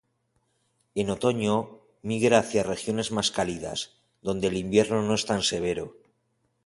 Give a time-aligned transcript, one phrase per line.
[0.99, 1.55] En otoño,
[2.09, 3.79] migra hacia regiones más cálidas,
[4.23, 5.93] donde el invierno no es tan severo.